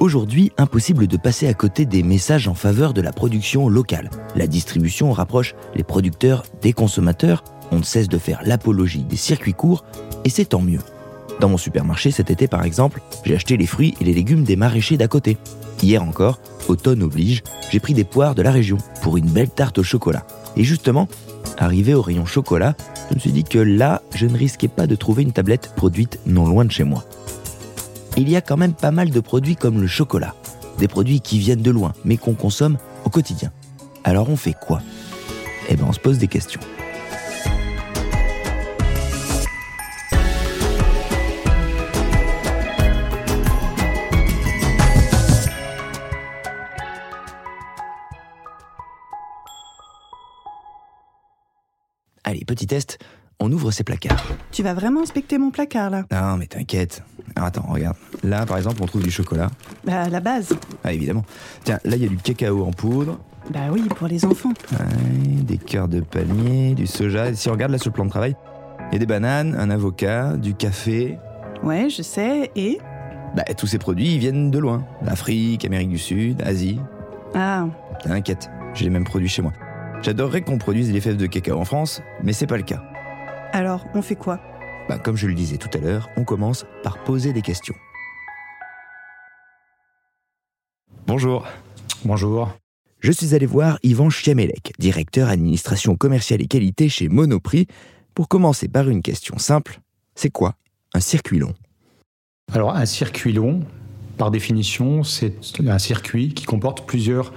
Aujourd'hui, 0.00 0.52
impossible 0.58 1.08
de 1.08 1.16
passer 1.16 1.48
à 1.48 1.54
côté 1.54 1.84
des 1.84 2.04
messages 2.04 2.46
en 2.46 2.54
faveur 2.54 2.94
de 2.94 3.00
la 3.00 3.10
production 3.10 3.68
locale. 3.68 4.10
La 4.36 4.46
distribution 4.46 5.10
rapproche 5.10 5.56
les 5.74 5.82
producteurs 5.82 6.44
des 6.62 6.72
consommateurs, 6.72 7.42
on 7.72 7.78
ne 7.78 7.82
cesse 7.82 8.08
de 8.08 8.16
faire 8.16 8.40
l'apologie 8.44 9.02
des 9.02 9.16
circuits 9.16 9.54
courts, 9.54 9.84
et 10.24 10.30
c'est 10.30 10.50
tant 10.50 10.60
mieux. 10.60 10.78
Dans 11.40 11.48
mon 11.48 11.56
supermarché 11.56 12.12
cet 12.12 12.30
été 12.30 12.46
par 12.46 12.62
exemple, 12.62 13.00
j'ai 13.24 13.34
acheté 13.34 13.56
les 13.56 13.66
fruits 13.66 13.96
et 14.00 14.04
les 14.04 14.14
légumes 14.14 14.44
des 14.44 14.54
maraîchers 14.54 14.96
d'à 14.96 15.08
côté. 15.08 15.36
Hier 15.82 16.00
encore, 16.00 16.38
automne 16.68 17.02
oblige, 17.02 17.42
j'ai 17.70 17.80
pris 17.80 17.94
des 17.94 18.04
poires 18.04 18.36
de 18.36 18.42
la 18.42 18.52
région 18.52 18.78
pour 19.02 19.16
une 19.16 19.28
belle 19.28 19.50
tarte 19.50 19.78
au 19.78 19.82
chocolat. 19.82 20.24
Et 20.56 20.62
justement, 20.62 21.08
arrivé 21.58 21.94
au 21.94 22.02
rayon 22.02 22.24
chocolat, 22.24 22.76
je 23.10 23.16
me 23.16 23.20
suis 23.20 23.32
dit 23.32 23.44
que 23.44 23.58
là, 23.58 24.02
je 24.14 24.26
ne 24.26 24.36
risquais 24.36 24.68
pas 24.68 24.86
de 24.86 24.94
trouver 24.94 25.24
une 25.24 25.32
tablette 25.32 25.72
produite 25.74 26.20
non 26.24 26.46
loin 26.46 26.64
de 26.64 26.70
chez 26.70 26.84
moi 26.84 27.04
il 28.18 28.28
y 28.28 28.36
a 28.36 28.40
quand 28.40 28.56
même 28.56 28.74
pas 28.74 28.90
mal 28.90 29.10
de 29.10 29.20
produits 29.20 29.54
comme 29.54 29.80
le 29.80 29.86
chocolat. 29.86 30.34
Des 30.78 30.88
produits 30.88 31.20
qui 31.20 31.38
viennent 31.38 31.62
de 31.62 31.70
loin, 31.70 31.92
mais 32.04 32.16
qu'on 32.16 32.34
consomme 32.34 32.76
au 33.04 33.10
quotidien. 33.10 33.52
Alors 34.02 34.28
on 34.28 34.36
fait 34.36 34.54
quoi? 34.54 34.82
Eh 35.68 35.76
bien 35.76 35.86
on 35.88 35.92
se 35.92 36.00
pose 36.00 36.18
des 36.18 36.26
questions. 36.26 36.60
Allez, 52.24 52.44
petit 52.44 52.66
test, 52.66 52.98
on 53.40 53.52
ouvre 53.52 53.70
ses 53.70 53.84
placards. 53.84 54.22
Tu 54.50 54.62
vas 54.62 54.74
vraiment 54.74 55.02
inspecter 55.02 55.38
mon 55.38 55.50
placard 55.50 55.90
là 55.90 56.04
Non, 56.10 56.36
mais 56.36 56.46
t'inquiète. 56.46 57.02
attends, 57.36 57.66
regarde. 57.68 57.96
Là, 58.24 58.44
par 58.46 58.56
exemple, 58.56 58.78
on 58.82 58.86
trouve 58.86 59.02
du 59.02 59.10
chocolat. 59.10 59.50
Bah, 59.84 60.08
la 60.08 60.20
base. 60.20 60.50
Ah, 60.84 60.92
évidemment. 60.92 61.24
Tiens, 61.64 61.78
là, 61.84 61.96
il 61.96 62.02
y 62.02 62.06
a 62.06 62.08
du 62.08 62.16
cacao 62.16 62.64
en 62.64 62.70
poudre. 62.72 63.18
Bah 63.52 63.60
oui, 63.70 63.82
pour 63.82 64.08
les 64.08 64.24
enfants. 64.24 64.52
Ouais, 64.72 64.78
des 65.42 65.56
cœurs 65.56 65.88
de 65.88 66.00
palmier, 66.00 66.74
du 66.74 66.86
soja. 66.86 67.32
si 67.34 67.48
on 67.48 67.52
regarde 67.52 67.72
là 67.72 67.78
sur 67.78 67.90
le 67.90 67.94
plan 67.94 68.04
de 68.04 68.10
travail, 68.10 68.36
il 68.90 68.94
y 68.94 68.96
a 68.96 68.98
des 68.98 69.06
bananes, 69.06 69.56
un 69.58 69.70
avocat, 69.70 70.36
du 70.36 70.54
café. 70.54 71.18
Ouais, 71.62 71.88
je 71.88 72.02
sais. 72.02 72.50
Et 72.56 72.78
Bah, 73.36 73.44
tous 73.56 73.66
ces 73.66 73.78
produits, 73.78 74.14
ils 74.14 74.18
viennent 74.18 74.50
de 74.50 74.58
loin. 74.58 74.84
L'Afrique, 75.02 75.64
Amérique 75.64 75.88
du 75.90 75.98
Sud, 75.98 76.42
Asie. 76.42 76.80
Ah. 77.34 77.66
T'inquiète, 78.02 78.50
j'ai 78.74 78.84
les 78.84 78.90
mêmes 78.90 79.04
produits 79.04 79.28
chez 79.28 79.42
moi. 79.42 79.52
J'adorerais 80.02 80.42
qu'on 80.42 80.58
produise 80.58 80.92
des 80.92 81.00
fèves 81.00 81.16
de 81.16 81.26
cacao 81.26 81.58
en 81.58 81.64
France, 81.64 82.02
mais 82.22 82.32
c'est 82.32 82.46
pas 82.46 82.56
le 82.56 82.62
cas. 82.64 82.82
Alors, 83.52 83.86
on 83.94 84.02
fait 84.02 84.16
quoi? 84.16 84.40
Bah, 84.88 84.98
Comme 84.98 85.16
je 85.16 85.26
le 85.26 85.34
disais 85.34 85.56
tout 85.56 85.70
à 85.72 85.78
l'heure, 85.78 86.08
on 86.16 86.24
commence 86.24 86.66
par 86.82 87.02
poser 87.04 87.32
des 87.32 87.42
questions. 87.42 87.74
Bonjour. 91.06 91.46
Bonjour. 92.04 92.50
Je 93.00 93.12
suis 93.12 93.34
allé 93.34 93.46
voir 93.46 93.78
Yvan 93.82 94.10
Chiamelec, 94.10 94.72
directeur 94.78 95.28
administration 95.28 95.96
commerciale 95.96 96.42
et 96.42 96.46
qualité 96.46 96.88
chez 96.88 97.08
Monoprix, 97.08 97.66
pour 98.14 98.28
commencer 98.28 98.68
par 98.68 98.88
une 98.88 99.02
question 99.02 99.38
simple. 99.38 99.80
C'est 100.14 100.30
quoi 100.30 100.54
un 100.94 101.00
circuit 101.00 101.38
long? 101.38 101.54
Alors 102.52 102.74
un 102.74 102.86
circuit 102.86 103.32
long, 103.32 103.62
par 104.16 104.30
définition, 104.30 105.04
c'est 105.04 105.34
un 105.66 105.78
circuit 105.78 106.34
qui 106.34 106.44
comporte 106.44 106.86
plusieurs 106.86 107.32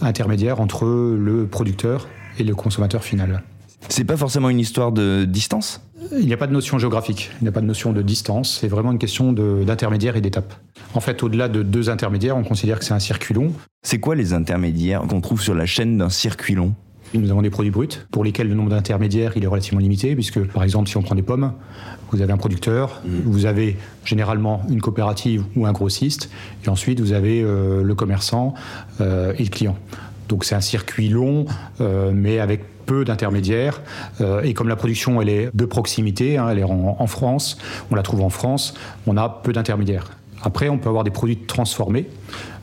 intermédiaires 0.00 0.60
entre 0.60 0.84
le 0.84 1.46
producteur 1.46 2.08
et 2.38 2.44
le 2.44 2.54
consommateur 2.54 3.02
final. 3.02 3.42
C'est 3.88 4.04
pas 4.04 4.16
forcément 4.16 4.50
une 4.50 4.60
histoire 4.60 4.92
de 4.92 5.24
distance? 5.24 5.80
Il 6.12 6.26
n'y 6.26 6.32
a 6.32 6.36
pas 6.36 6.46
de 6.46 6.52
notion 6.52 6.78
géographique, 6.78 7.30
il 7.40 7.44
n'y 7.44 7.48
a 7.48 7.52
pas 7.52 7.60
de 7.60 7.66
notion 7.66 7.92
de 7.92 8.02
distance, 8.02 8.58
c'est 8.60 8.68
vraiment 8.68 8.92
une 8.92 8.98
question 8.98 9.32
d'intermédiaire 9.32 10.16
et 10.16 10.20
d'étape. 10.20 10.54
En 10.94 11.00
fait, 11.00 11.22
au-delà 11.22 11.48
de 11.48 11.62
deux 11.62 11.90
intermédiaires, 11.90 12.36
on 12.36 12.44
considère 12.44 12.78
que 12.78 12.84
c'est 12.84 12.94
un 12.94 13.00
circuit 13.00 13.34
long. 13.34 13.52
C'est 13.82 13.98
quoi 13.98 14.14
les 14.14 14.32
intermédiaires 14.32 15.02
qu'on 15.02 15.20
trouve 15.20 15.40
sur 15.40 15.54
la 15.54 15.66
chaîne 15.66 15.98
d'un 15.98 16.10
circuit 16.10 16.54
long 16.54 16.74
nous 17.14 17.30
avons 17.30 17.42
des 17.42 17.50
produits 17.50 17.70
bruts 17.70 17.88
pour 18.10 18.24
lesquels 18.24 18.48
le 18.48 18.54
nombre 18.54 18.70
d'intermédiaires 18.70 19.32
il 19.36 19.44
est 19.44 19.46
relativement 19.46 19.80
limité, 19.80 20.14
puisque 20.14 20.44
par 20.46 20.62
exemple 20.62 20.88
si 20.88 20.96
on 20.96 21.02
prend 21.02 21.14
des 21.14 21.22
pommes, 21.22 21.52
vous 22.10 22.22
avez 22.22 22.32
un 22.32 22.36
producteur, 22.36 23.00
mmh. 23.04 23.10
vous 23.24 23.46
avez 23.46 23.76
généralement 24.04 24.62
une 24.68 24.80
coopérative 24.80 25.44
ou 25.56 25.66
un 25.66 25.72
grossiste, 25.72 26.30
et 26.64 26.68
ensuite 26.68 27.00
vous 27.00 27.12
avez 27.12 27.42
euh, 27.42 27.82
le 27.82 27.94
commerçant 27.94 28.54
euh, 29.00 29.32
et 29.38 29.44
le 29.44 29.50
client. 29.50 29.76
Donc 30.28 30.44
c'est 30.44 30.54
un 30.54 30.60
circuit 30.60 31.08
long, 31.08 31.46
euh, 31.80 32.12
mais 32.14 32.38
avec 32.38 32.62
peu 32.86 33.04
d'intermédiaires. 33.04 33.82
Euh, 34.20 34.42
et 34.42 34.54
comme 34.54 34.68
la 34.68 34.76
production, 34.76 35.20
elle 35.20 35.28
est 35.28 35.50
de 35.52 35.64
proximité, 35.64 36.38
hein, 36.38 36.48
elle 36.50 36.60
est 36.60 36.64
en, 36.64 37.06
France, 37.06 37.58
on 37.90 37.94
la 37.94 38.02
trouve 38.02 38.22
en 38.22 38.30
France, 38.30 38.74
on 39.06 39.16
a 39.16 39.28
peu 39.28 39.52
d'intermédiaires. 39.52 40.10
Après, 40.42 40.68
on 40.68 40.78
peut 40.78 40.88
avoir 40.88 41.04
des 41.04 41.10
produits 41.10 41.36
transformés. 41.36 42.06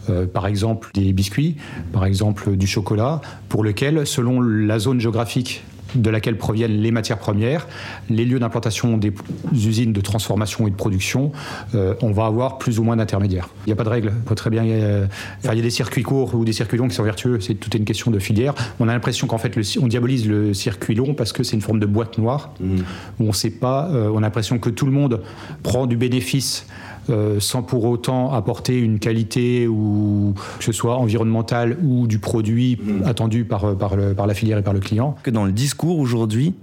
Euh, 0.09 0.25
par 0.25 0.47
exemple 0.47 0.89
des 0.93 1.13
biscuits, 1.13 1.55
par 1.93 2.03
exemple 2.03 2.57
du 2.57 2.67
chocolat, 2.67 3.21
pour 3.47 3.63
lequel, 3.63 4.05
selon 4.05 4.41
la 4.41 4.77
zone 4.77 4.99
géographique 4.99 5.63
de 5.95 6.09
laquelle 6.09 6.37
proviennent 6.37 6.81
les 6.81 6.91
matières 6.91 7.17
premières, 7.17 7.67
les 8.09 8.25
lieux 8.25 8.39
d'implantation 8.39 8.97
des 8.97 9.13
usines 9.53 9.93
de 9.93 10.01
transformation 10.01 10.67
et 10.67 10.71
de 10.71 10.75
production, 10.75 11.31
euh, 11.75 11.95
on 12.01 12.11
va 12.11 12.25
avoir 12.25 12.57
plus 12.57 12.79
ou 12.79 12.83
moins 12.83 12.95
d'intermédiaires. 12.95 13.49
Il 13.65 13.69
n'y 13.69 13.73
a 13.73 13.75
pas 13.75 13.83
de 13.83 13.89
règle. 13.89 14.13
On 14.21 14.27
peut 14.27 14.35
très 14.35 14.49
bien, 14.49 14.63
euh, 14.65 15.05
il 15.43 15.55
y 15.55 15.59
a 15.59 15.61
des 15.61 15.69
circuits 15.69 16.03
courts 16.03 16.35
ou 16.35 16.45
des 16.45 16.53
circuits 16.53 16.77
longs 16.77 16.87
qui 16.87 16.95
sont 16.95 17.03
vertueux. 17.03 17.39
C'est 17.39 17.55
toute 17.55 17.73
une 17.75 17.85
question 17.85 18.11
de 18.11 18.19
filière. 18.19 18.53
On 18.79 18.87
a 18.87 18.93
l'impression 18.93 19.27
qu'en 19.27 19.37
fait, 19.37 19.57
on 19.81 19.87
diabolise 19.87 20.27
le 20.27 20.53
circuit 20.53 20.95
long 20.95 21.13
parce 21.13 21.33
que 21.33 21.43
c'est 21.43 21.55
une 21.55 21.61
forme 21.61 21.79
de 21.79 21.85
boîte 21.85 22.17
noire 22.17 22.53
mmh. 22.59 22.77
où 23.19 23.27
on 23.27 23.33
sait 23.33 23.49
pas. 23.49 23.89
Euh, 23.91 24.11
on 24.13 24.17
a 24.17 24.21
l'impression 24.21 24.59
que 24.59 24.69
tout 24.69 24.85
le 24.85 24.91
monde 24.91 25.21
prend 25.61 25.85
du 25.85 25.97
bénéfice 25.97 26.65
euh, 27.09 27.39
sans 27.39 27.63
pour 27.63 27.85
autant 27.85 28.31
apporter 28.31 28.79
une 28.79 28.99
qualité 28.99 29.67
ou 29.67 30.33
que 30.57 30.63
ce 30.63 30.71
soit 30.71 30.97
environnementale 30.97 31.77
ou 31.83 32.07
du 32.07 32.19
produit 32.19 32.79
mm. 32.81 33.03
attendu 33.05 33.45
par, 33.45 33.75
par, 33.77 33.95
par 34.15 34.27
la 34.27 34.33
filière 34.33 34.57
et 34.57 34.63
par 34.63 34.73
le 34.73 34.79
client. 34.79 35.15
Que 35.23 35.31
dans 35.31 35.45
le 35.45 35.51
discours 35.51 35.99
aujourd'hui, 35.99 36.53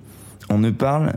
on 0.49 0.59
ne 0.59 0.71
parle 0.71 1.15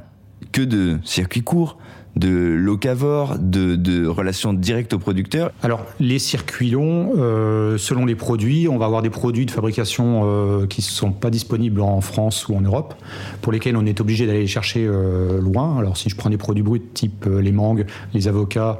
que 0.51 0.61
de 0.61 0.97
circuits 1.03 1.43
courts, 1.43 1.77
de 2.15 2.29
locavore, 2.29 3.37
de, 3.39 3.75
de 3.75 4.05
relations 4.05 4.53
directes 4.53 4.93
au 4.93 4.99
producteur 4.99 5.51
Alors, 5.63 5.83
les 5.99 6.19
circuits 6.19 6.69
longs, 6.69 7.13
euh, 7.17 7.77
selon 7.77 8.05
les 8.05 8.15
produits, 8.15 8.67
on 8.67 8.77
va 8.77 8.85
avoir 8.85 9.01
des 9.01 9.09
produits 9.09 9.47
de 9.47 9.51
fabrication 9.51 10.21
euh, 10.23 10.67
qui 10.67 10.81
ne 10.81 10.85
sont 10.85 11.11
pas 11.11 11.31
disponibles 11.31 11.81
en 11.81 12.01
France 12.01 12.47
ou 12.47 12.55
en 12.55 12.61
Europe, 12.61 12.93
pour 13.41 13.51
lesquels 13.51 13.75
on 13.75 13.85
est 13.85 13.99
obligé 13.99 14.27
d'aller 14.27 14.41
les 14.41 14.47
chercher 14.47 14.85
euh, 14.85 15.41
loin. 15.41 15.79
Alors, 15.79 15.97
si 15.97 16.09
je 16.09 16.15
prends 16.15 16.29
des 16.29 16.37
produits 16.37 16.63
bruts 16.63 16.81
type 16.93 17.25
les 17.25 17.51
mangues, 17.51 17.85
les 18.13 18.27
avocats, 18.27 18.79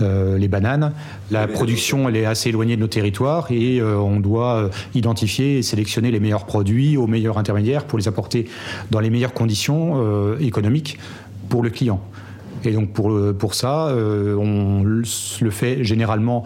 les 0.00 0.48
bananes, 0.48 0.92
la 1.30 1.46
production, 1.46 2.08
elle 2.08 2.16
est 2.16 2.24
assez 2.24 2.48
éloignée 2.48 2.76
de 2.76 2.80
nos 2.80 2.88
territoires 2.88 3.50
et 3.50 3.82
on 3.82 4.20
doit 4.20 4.70
identifier 4.94 5.58
et 5.58 5.62
sélectionner 5.62 6.10
les 6.10 6.20
meilleurs 6.20 6.46
produits 6.46 6.96
aux 6.96 7.06
meilleurs 7.06 7.38
intermédiaires 7.38 7.84
pour 7.84 7.98
les 7.98 8.08
apporter 8.08 8.48
dans 8.90 9.00
les 9.00 9.10
meilleures 9.10 9.34
conditions 9.34 10.36
économiques 10.38 10.98
pour 11.48 11.62
le 11.62 11.70
client. 11.70 12.00
Et 12.64 12.72
donc 12.72 12.92
pour, 12.92 13.12
pour 13.38 13.54
ça, 13.54 13.88
euh, 13.88 14.36
on 14.36 14.82
le 14.84 15.50
fait 15.50 15.84
généralement 15.84 16.44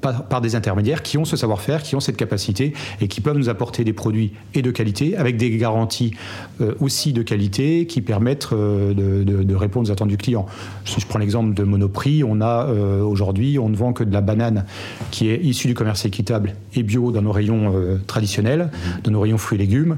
par, 0.00 0.40
des 0.40 0.54
intermédiaires 0.54 1.02
qui 1.02 1.16
ont 1.16 1.24
ce 1.24 1.36
savoir-faire, 1.36 1.82
qui 1.82 1.94
ont 1.94 2.00
cette 2.00 2.16
capacité 2.16 2.74
et 3.00 3.08
qui 3.08 3.20
peuvent 3.22 3.36
nous 3.36 3.48
apporter 3.48 3.84
des 3.84 3.94
produits 3.94 4.32
et 4.54 4.60
de 4.60 4.70
qualité 4.70 5.16
avec 5.16 5.38
des 5.38 5.56
garanties 5.56 6.12
euh, 6.60 6.74
aussi 6.80 7.14
de 7.14 7.22
qualité 7.22 7.86
qui 7.86 8.02
permettent 8.02 8.50
euh, 8.52 8.92
de, 8.94 9.54
répondre 9.54 9.88
aux 9.88 9.92
attentes 9.92 10.08
du 10.08 10.18
client. 10.18 10.46
Si 10.84 11.00
je 11.00 11.06
prends 11.06 11.18
l'exemple 11.18 11.54
de 11.54 11.62
Monoprix, 11.62 12.22
on 12.24 12.40
a 12.40 12.66
aujourd'hui, 12.66 13.58
on 13.58 13.68
ne 13.68 13.76
vend 13.76 13.92
que 13.92 14.04
de 14.04 14.12
la 14.12 14.20
banane 14.20 14.64
qui 15.10 15.28
est 15.28 15.38
issue 15.42 15.68
du 15.68 15.74
commerce 15.74 16.04
équitable 16.04 16.54
et 16.74 16.82
bio 16.82 17.12
dans 17.12 17.22
nos 17.22 17.32
rayons 17.32 17.72
traditionnels, 18.06 18.70
dans 19.04 19.12
nos 19.12 19.20
rayons 19.20 19.38
fruits 19.38 19.56
et 19.56 19.62
légumes. 19.62 19.96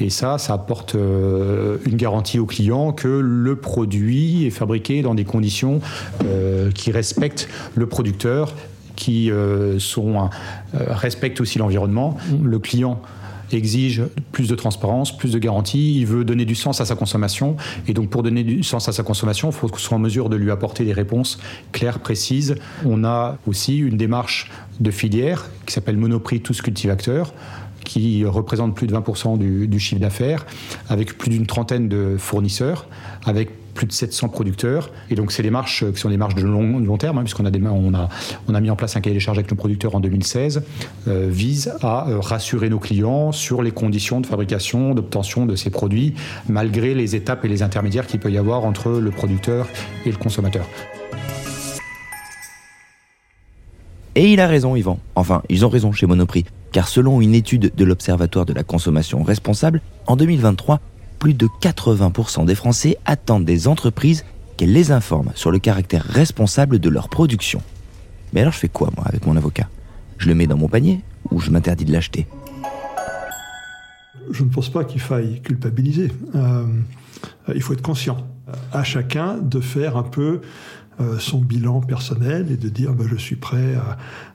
Et 0.00 0.10
ça, 0.10 0.38
ça 0.38 0.54
apporte 0.54 0.94
euh, 0.94 1.78
une 1.84 1.96
garantie 1.96 2.38
au 2.38 2.46
client 2.46 2.92
que 2.92 3.08
le 3.08 3.56
produit 3.56 4.46
est 4.46 4.50
fabriqué 4.50 5.02
dans 5.02 5.14
des 5.14 5.24
conditions 5.24 5.80
euh, 6.24 6.70
qui 6.70 6.92
respectent 6.92 7.48
le 7.74 7.86
producteur, 7.86 8.54
qui 8.96 9.30
euh, 9.30 9.78
sont, 9.78 10.28
respectent 10.74 11.40
aussi 11.40 11.58
l'environnement. 11.58 12.16
Le 12.42 12.58
client 12.58 13.00
exige 13.52 14.02
plus 14.32 14.48
de 14.48 14.54
transparence, 14.54 15.16
plus 15.16 15.32
de 15.32 15.38
garantie, 15.38 15.98
il 16.00 16.06
veut 16.06 16.24
donner 16.24 16.44
du 16.44 16.54
sens 16.54 16.80
à 16.80 16.84
sa 16.84 16.94
consommation, 16.94 17.56
et 17.86 17.94
donc 17.94 18.10
pour 18.10 18.22
donner 18.22 18.44
du 18.44 18.62
sens 18.62 18.88
à 18.88 18.92
sa 18.92 19.02
consommation, 19.02 19.48
il 19.48 19.54
faut 19.54 19.68
qu'on 19.68 19.78
soit 19.78 19.96
en 19.96 20.00
mesure 20.00 20.28
de 20.28 20.36
lui 20.36 20.50
apporter 20.50 20.84
des 20.84 20.92
réponses 20.92 21.38
claires, 21.72 22.00
précises. 22.00 22.56
On 22.84 23.04
a 23.04 23.38
aussi 23.46 23.78
une 23.78 23.96
démarche 23.96 24.50
de 24.80 24.90
filière 24.90 25.46
qui 25.66 25.72
s'appelle 25.72 25.96
Monoprix 25.96 26.40
Tous 26.40 26.60
Cultivateurs, 26.60 27.32
qui 27.84 28.24
représente 28.24 28.74
plus 28.74 28.86
de 28.86 28.94
20% 28.94 29.38
du, 29.38 29.80
chiffre 29.80 30.00
d'affaires, 30.00 30.46
avec 30.88 31.16
plus 31.16 31.30
d'une 31.30 31.46
trentaine 31.46 31.88
de 31.88 32.16
fournisseurs, 32.18 32.86
avec 33.24 33.50
plus 33.74 33.86
de 33.86 33.92
700 33.92 34.28
producteurs. 34.28 34.90
Et 35.08 35.14
donc, 35.14 35.30
c'est 35.30 35.42
des 35.42 35.50
marches 35.50 35.84
qui 35.92 36.00
sont 36.00 36.08
des 36.08 36.16
marches 36.16 36.34
de 36.34 36.42
long, 36.42 36.80
long 36.80 36.96
terme, 36.96 37.18
hein, 37.18 37.22
puisqu'on 37.22 37.46
a, 37.46 37.50
on 37.50 37.94
a, 37.94 38.08
on 38.48 38.54
a 38.54 38.60
mis 38.60 38.70
en 38.70 38.76
place 38.76 38.96
un 38.96 39.00
cahier 39.00 39.14
des 39.14 39.20
charges 39.20 39.38
avec 39.38 39.50
nos 39.50 39.56
producteurs 39.56 39.94
en 39.94 40.00
2016, 40.00 40.62
euh, 41.06 41.28
vise 41.30 41.72
à 41.80 42.08
euh, 42.08 42.18
rassurer 42.18 42.68
nos 42.70 42.80
clients 42.80 43.30
sur 43.30 43.62
les 43.62 43.70
conditions 43.70 44.20
de 44.20 44.26
fabrication, 44.26 44.94
d'obtention 44.94 45.46
de 45.46 45.54
ces 45.54 45.70
produits, 45.70 46.14
malgré 46.48 46.94
les 46.94 47.14
étapes 47.14 47.44
et 47.44 47.48
les 47.48 47.62
intermédiaires 47.62 48.06
qu'il 48.06 48.20
peut 48.20 48.32
y 48.32 48.38
avoir 48.38 48.64
entre 48.64 48.90
le 48.90 49.10
producteur 49.10 49.68
et 50.04 50.10
le 50.10 50.16
consommateur. 50.16 50.66
Et 54.18 54.32
il 54.32 54.40
a 54.40 54.48
raison, 54.48 54.74
Yvan. 54.74 54.98
Enfin, 55.14 55.42
ils 55.48 55.64
ont 55.64 55.68
raison 55.68 55.92
chez 55.92 56.06
Monoprix. 56.06 56.44
Car 56.72 56.88
selon 56.88 57.20
une 57.20 57.34
étude 57.34 57.72
de 57.74 57.84
l'Observatoire 57.84 58.46
de 58.46 58.52
la 58.52 58.64
consommation 58.64 59.22
responsable, 59.22 59.80
en 60.06 60.16
2023, 60.16 60.80
plus 61.18 61.34
de 61.34 61.46
80% 61.60 62.44
des 62.44 62.54
Français 62.54 62.96
attendent 63.04 63.44
des 63.44 63.68
entreprises 63.68 64.24
qu'elles 64.56 64.72
les 64.72 64.92
informent 64.92 65.32
sur 65.34 65.50
le 65.50 65.58
caractère 65.58 66.04
responsable 66.04 66.78
de 66.78 66.88
leur 66.88 67.08
production. 67.08 67.62
Mais 68.32 68.40
alors 68.40 68.52
je 68.52 68.58
fais 68.58 68.68
quoi, 68.68 68.90
moi, 68.96 69.04
avec 69.06 69.26
mon 69.26 69.36
avocat? 69.36 69.68
Je 70.18 70.28
le 70.28 70.34
mets 70.34 70.46
dans 70.46 70.56
mon 70.56 70.68
panier 70.68 71.00
ou 71.30 71.40
je 71.40 71.50
m'interdis 71.50 71.84
de 71.84 71.92
l'acheter? 71.92 72.26
Je 74.30 74.44
ne 74.44 74.50
pense 74.50 74.68
pas 74.68 74.84
qu'il 74.84 75.00
faille 75.00 75.40
culpabiliser. 75.40 76.12
Euh, 76.34 76.66
il 77.54 77.62
faut 77.62 77.72
être 77.72 77.82
conscient. 77.82 78.18
À 78.72 78.84
chacun 78.84 79.38
de 79.38 79.60
faire 79.60 79.96
un 79.96 80.02
peu 80.02 80.40
euh, 80.40 80.87
son 81.18 81.38
bilan 81.38 81.80
personnel 81.80 82.50
et 82.50 82.56
de 82.56 82.68
dire 82.68 82.92
bah, 82.92 83.04
je 83.08 83.16
suis 83.16 83.36
prêt 83.36 83.74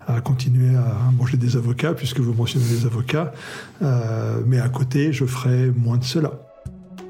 à, 0.08 0.22
continuer 0.22 0.76
à 0.76 1.12
manger 1.18 1.38
des 1.38 1.56
avocats 1.56 1.94
puisque 1.94 2.20
vous 2.20 2.34
mentionnez 2.34 2.66
les 2.70 2.86
avocats, 2.86 3.32
euh, 3.82 4.42
mais 4.46 4.60
à 4.60 4.70
côté 4.70 5.14
je 5.14 5.26
ferai 5.26 5.72
moins 5.72 5.98
de 5.98 6.04
cela. 6.04 6.32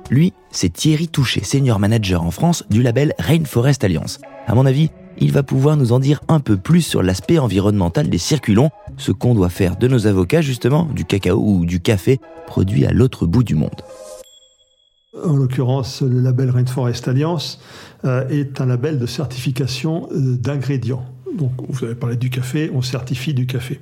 Lui, 0.09 0.33
c'est 0.51 0.71
Thierry 0.71 1.07
Touché, 1.07 1.44
senior 1.44 1.79
manager 1.79 2.23
en 2.23 2.31
France 2.31 2.65
du 2.69 2.83
label 2.83 3.13
Rainforest 3.19 3.83
Alliance. 3.83 4.19
À 4.47 4.53
mon 4.53 4.65
avis, 4.65 4.89
il 5.17 5.31
va 5.31 5.44
pouvoir 5.44 5.77
nous 5.77 5.91
en 5.91 6.00
dire 6.00 6.21
un 6.27 6.39
peu 6.39 6.57
plus 6.57 6.81
sur 6.81 7.03
l'aspect 7.03 7.39
environnemental 7.39 8.09
des 8.09 8.17
circuits 8.17 8.55
ce 8.97 9.11
qu'on 9.11 9.35
doit 9.35 9.50
faire 9.50 9.75
de 9.77 9.88
nos 9.88 10.07
avocats 10.07 10.41
justement, 10.41 10.85
du 10.94 11.05
cacao 11.05 11.39
ou 11.39 11.65
du 11.65 11.79
café 11.79 12.19
produit 12.47 12.85
à 12.85 12.91
l'autre 12.91 13.25
bout 13.25 13.44
du 13.44 13.55
monde. 13.55 13.81
En 15.21 15.36
l'occurrence, 15.36 16.01
le 16.01 16.19
label 16.21 16.50
Rainforest 16.50 17.07
Alliance 17.07 17.60
euh, 18.04 18.27
est 18.30 18.60
un 18.62 18.65
label 18.65 18.98
de 18.98 19.06
certification 19.06 20.10
euh, 20.12 20.38
d'ingrédients. 20.38 21.06
Donc, 21.38 21.51
vous 21.69 21.86
avez 21.86 21.94
parlé 21.94 22.15
du 22.15 22.31
café, 22.31 22.71
on 22.74 22.81
certifie 22.81 23.36
du 23.36 23.45
café. 23.45 23.80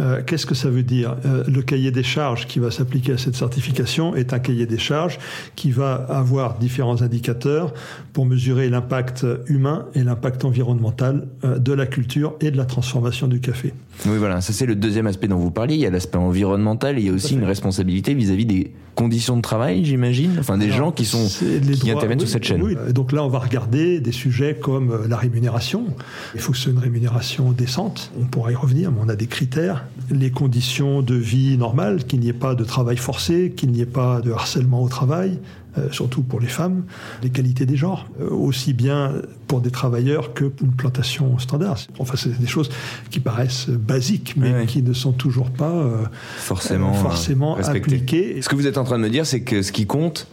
Euh, 0.00 0.22
qu'est-ce 0.24 0.46
que 0.46 0.54
ça 0.54 0.70
veut 0.70 0.82
dire? 0.82 1.16
Euh, 1.24 1.44
Le 1.46 1.62
cahier 1.62 1.90
des 1.90 2.02
charges 2.02 2.46
qui 2.46 2.58
va 2.58 2.70
s'appliquer 2.70 3.12
à 3.12 3.18
cette 3.18 3.36
certification 3.36 4.14
est 4.14 4.32
un 4.32 4.38
cahier 4.38 4.66
des 4.66 4.78
charges 4.78 5.18
qui 5.56 5.70
va 5.70 5.94
avoir 5.94 6.58
différents 6.58 7.02
indicateurs 7.02 7.72
pour 8.12 8.26
mesurer 8.26 8.68
l'impact 8.68 9.26
humain 9.46 9.86
et 9.94 10.02
l'impact 10.02 10.44
environnemental 10.44 11.26
euh, 11.44 11.58
de 11.58 11.72
la 11.72 11.86
culture 11.86 12.34
et 12.40 12.50
de 12.50 12.56
la 12.56 12.64
transformation 12.64 13.28
du 13.28 13.40
café. 13.40 13.72
Oui, 14.06 14.18
voilà, 14.18 14.40
ça 14.40 14.52
c'est 14.52 14.66
le 14.66 14.74
deuxième 14.74 15.06
aspect 15.06 15.28
dont 15.28 15.38
vous 15.38 15.50
parliez. 15.50 15.74
Il 15.74 15.80
y 15.80 15.86
a 15.86 15.90
l'aspect 15.90 16.18
environnemental 16.18 16.98
et 16.98 17.00
il 17.00 17.06
y 17.06 17.10
a 17.10 17.12
aussi 17.12 17.34
une 17.34 17.44
responsabilité 17.44 18.14
vis-à-vis 18.14 18.46
des 18.46 18.72
conditions 18.94 19.36
de 19.36 19.42
travail, 19.42 19.84
j'imagine, 19.84 20.36
enfin 20.38 20.56
des 20.56 20.70
gens 20.70 20.92
qui 20.92 21.04
sont 21.04 21.26
qui 21.26 21.90
interviennent 21.90 22.20
sur 22.20 22.28
cette 22.28 22.44
chaîne. 22.44 22.62
Oui. 22.62 22.76
Donc 22.92 23.12
là, 23.12 23.24
on 23.24 23.28
va 23.28 23.40
regarder 23.40 24.00
des 24.00 24.12
sujets 24.12 24.54
comme 24.54 25.06
la 25.08 25.16
rémunération. 25.16 25.86
Il 26.34 26.40
faut 26.40 26.52
que 26.52 26.58
ce 26.58 26.64
soit 26.64 26.72
une 26.72 26.78
rémunération 26.78 27.52
décente. 27.52 28.12
On 28.20 28.24
pourra 28.24 28.52
y 28.52 28.54
revenir, 28.54 28.92
mais 28.92 28.98
on 29.04 29.08
a 29.08 29.16
des 29.16 29.26
critères 29.26 29.83
les 30.10 30.30
conditions 30.30 31.02
de 31.02 31.14
vie 31.14 31.56
normales, 31.56 32.04
qu'il 32.04 32.20
n'y 32.20 32.28
ait 32.28 32.32
pas 32.32 32.54
de 32.54 32.64
travail 32.64 32.96
forcé, 32.96 33.52
qu'il 33.56 33.70
n'y 33.70 33.80
ait 33.80 33.86
pas 33.86 34.20
de 34.20 34.32
harcèlement 34.32 34.82
au 34.82 34.88
travail, 34.88 35.38
euh, 35.76 35.90
surtout 35.90 36.22
pour 36.22 36.38
les 36.38 36.46
femmes, 36.46 36.84
les 37.22 37.30
qualités 37.30 37.66
des 37.66 37.76
genres, 37.76 38.06
euh, 38.20 38.30
aussi 38.30 38.72
bien 38.72 39.12
pour 39.48 39.60
des 39.60 39.72
travailleurs 39.72 40.32
que 40.32 40.44
pour 40.44 40.66
une 40.66 40.74
plantation 40.74 41.36
standard. 41.38 41.78
Enfin, 41.98 42.14
c'est 42.16 42.38
des 42.38 42.46
choses 42.46 42.70
qui 43.10 43.18
paraissent 43.18 43.68
basiques, 43.68 44.34
mais 44.36 44.66
qui 44.66 44.82
ne 44.82 44.92
sont 44.92 45.12
toujours 45.12 45.50
pas 45.50 45.72
euh, 45.72 46.04
forcément, 46.36 46.92
forcément 46.92 47.56
appliquées. 47.56 48.40
Ce 48.40 48.48
que 48.48 48.54
vous 48.54 48.68
êtes 48.68 48.78
en 48.78 48.84
train 48.84 48.98
de 48.98 49.02
me 49.02 49.10
dire, 49.10 49.26
c'est 49.26 49.40
que 49.40 49.62
ce 49.62 49.72
qui 49.72 49.86
compte, 49.86 50.28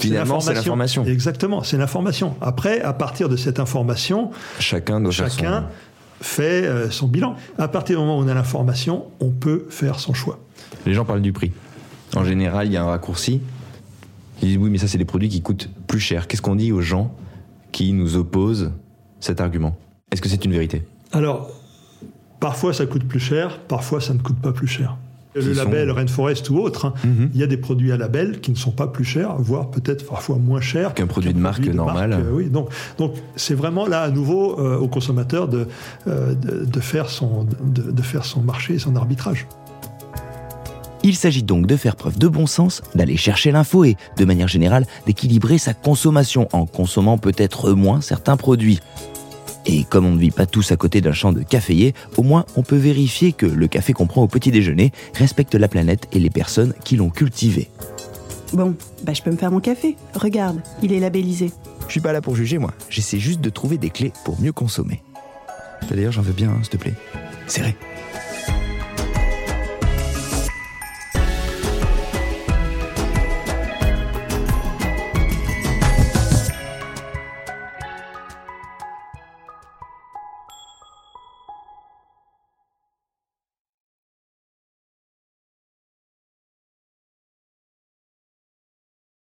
Finalement, 0.00 0.38
c'est 0.38 0.54
l'information. 0.54 1.04
Exactement, 1.04 1.64
c'est 1.64 1.76
l'information. 1.76 2.36
Après, 2.40 2.80
à 2.82 2.92
partir 2.92 3.28
de 3.28 3.36
cette 3.36 3.58
information, 3.58 4.30
chacun 4.60 5.00
doit 5.00 5.10
chacun 5.10 5.66
fait 6.20 6.66
euh, 6.66 6.90
son 6.90 7.06
bilan. 7.06 7.36
À 7.58 7.68
partir 7.68 7.98
du 7.98 8.04
moment 8.04 8.18
où 8.18 8.22
on 8.22 8.28
a 8.28 8.34
l'information, 8.34 9.06
on 9.20 9.30
peut 9.30 9.66
faire 9.70 10.00
son 10.00 10.14
choix. 10.14 10.38
Les 10.86 10.94
gens 10.94 11.04
parlent 11.04 11.22
du 11.22 11.32
prix. 11.32 11.52
En 12.16 12.24
général, 12.24 12.66
il 12.66 12.72
y 12.72 12.76
a 12.76 12.82
un 12.82 12.86
raccourci. 12.86 13.40
Ils 14.42 14.48
disent 14.48 14.56
oui, 14.58 14.70
mais 14.70 14.78
ça, 14.78 14.88
c'est 14.88 14.98
des 14.98 15.04
produits 15.04 15.28
qui 15.28 15.42
coûtent 15.42 15.68
plus 15.86 16.00
cher. 16.00 16.26
Qu'est-ce 16.26 16.42
qu'on 16.42 16.56
dit 16.56 16.72
aux 16.72 16.80
gens 16.80 17.14
qui 17.72 17.92
nous 17.92 18.16
opposent 18.16 18.72
cet 19.20 19.40
argument? 19.40 19.76
Est-ce 20.10 20.22
que 20.22 20.28
c'est 20.28 20.44
une 20.44 20.52
vérité? 20.52 20.82
Alors, 21.12 21.50
parfois 22.40 22.72
ça 22.72 22.86
coûte 22.86 23.06
plus 23.06 23.20
cher, 23.20 23.60
parfois 23.60 24.00
ça 24.00 24.14
ne 24.14 24.20
coûte 24.20 24.40
pas 24.40 24.52
plus 24.52 24.68
cher 24.68 24.96
le 25.40 25.52
label 25.52 25.90
Rainforest 25.90 26.48
ou 26.50 26.58
autre, 26.58 26.86
hein. 26.86 26.94
mhm. 27.04 27.30
il 27.34 27.40
y 27.40 27.42
a 27.42 27.46
des 27.46 27.56
produits 27.56 27.92
à 27.92 27.96
label 27.96 28.40
qui 28.40 28.50
ne 28.50 28.56
sont 28.56 28.70
pas 28.70 28.86
plus 28.86 29.04
chers, 29.04 29.36
voire 29.36 29.70
peut-être 29.70 30.06
parfois 30.06 30.36
moins 30.36 30.60
chers 30.60 30.94
qu'un 30.94 31.06
produit 31.06 31.32
de 31.32 31.38
marque 31.38 31.66
normal. 31.66 32.12
Euh, 32.12 32.32
oui, 32.32 32.48
donc 32.48 32.70
donc 32.98 33.14
c'est 33.36 33.54
vraiment 33.54 33.86
là 33.86 34.02
à 34.02 34.10
nouveau 34.10 34.58
euh, 34.58 34.76
au 34.78 34.88
consommateur 34.88 35.48
de, 35.48 35.66
euh, 36.06 36.34
de, 36.34 36.80
faire 36.80 37.08
son 37.10 37.46
de, 37.62 38.02
faire 38.02 38.24
son 38.24 38.40
marché, 38.40 38.78
son 38.78 38.96
arbitrage. 38.96 39.46
Il 41.04 41.14
s'agit 41.14 41.44
donc 41.44 41.66
de 41.66 41.76
faire 41.76 41.94
preuve 41.96 42.18
de 42.18 42.28
bon 42.28 42.46
sens, 42.46 42.82
d'aller 42.94 43.16
chercher 43.16 43.52
l'info 43.52 43.84
et, 43.84 43.96
de 44.16 44.24
manière 44.24 44.48
générale, 44.48 44.84
d'équilibrer 45.06 45.56
sa 45.58 45.72
consommation 45.72 46.48
en 46.52 46.66
consommant 46.66 47.18
peut-être 47.18 47.70
moins 47.72 48.00
certains 48.00 48.36
produits. 48.36 48.80
Et 49.70 49.84
comme 49.84 50.06
on 50.06 50.12
ne 50.12 50.18
vit 50.18 50.30
pas 50.30 50.46
tous 50.46 50.72
à 50.72 50.76
côté 50.76 51.02
d'un 51.02 51.12
champ 51.12 51.32
de 51.32 51.42
caféiers, 51.42 51.94
au 52.16 52.22
moins 52.22 52.46
on 52.56 52.62
peut 52.62 52.76
vérifier 52.76 53.32
que 53.32 53.44
le 53.44 53.68
café 53.68 53.92
qu'on 53.92 54.06
prend 54.06 54.22
au 54.22 54.26
petit 54.26 54.50
déjeuner 54.50 54.92
respecte 55.14 55.54
la 55.54 55.68
planète 55.68 56.08
et 56.12 56.18
les 56.18 56.30
personnes 56.30 56.72
qui 56.84 56.96
l'ont 56.96 57.10
cultivé. 57.10 57.68
Bon, 58.54 58.74
bah 59.04 59.12
je 59.12 59.22
peux 59.22 59.30
me 59.30 59.36
faire 59.36 59.50
mon 59.50 59.60
café. 59.60 59.96
Regarde, 60.14 60.60
il 60.82 60.92
est 60.92 61.00
labellisé. 61.00 61.52
Je 61.86 61.92
suis 61.92 62.00
pas 62.00 62.12
là 62.12 62.22
pour 62.22 62.34
juger 62.34 62.56
moi, 62.56 62.72
j'essaie 62.88 63.18
juste 63.18 63.42
de 63.42 63.50
trouver 63.50 63.76
des 63.76 63.90
clés 63.90 64.12
pour 64.24 64.40
mieux 64.40 64.52
consommer. 64.52 65.02
D'ailleurs 65.90 66.12
j'en 66.12 66.22
veux 66.22 66.32
bien, 66.32 66.48
hein, 66.48 66.58
s'il 66.62 66.70
te 66.70 66.76
plaît. 66.78 66.94
Serré. 67.46 67.76